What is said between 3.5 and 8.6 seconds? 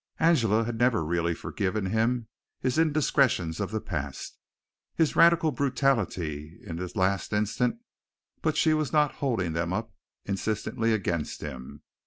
of the past, his radical brutality in the last instance, but